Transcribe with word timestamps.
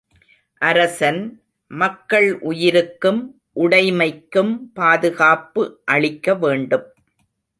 அரசன் 0.61 1.19
மக்கள் 1.71 2.39
உயிருக்கும் 2.41 3.21
உடைமைக்கும் 3.55 4.51
பாதுகாப்பு 4.73 5.63
அளிக்க 5.85 6.35
வேண்டும். 6.35 6.87